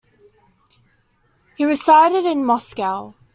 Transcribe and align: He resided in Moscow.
He 1.57 1.63
resided 1.63 2.25
in 2.25 2.43
Moscow. 2.43 3.13